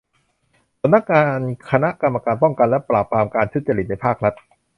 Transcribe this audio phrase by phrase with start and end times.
[0.81, 1.39] สำนักงาน
[1.69, 4.33] คณะกรรมการป้องกันและปราบปรามการทุจริตในภาครัฐ